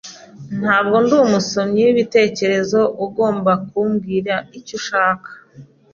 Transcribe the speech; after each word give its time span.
Ntabwo 0.59 0.95
ndi 1.03 1.13
umusomyi 1.27 1.81
wibitekerezo. 1.87 2.79
Ugomba 3.05 3.51
kumbwira 3.67 4.35
icyo 4.57 4.73
ushaka. 4.79 5.29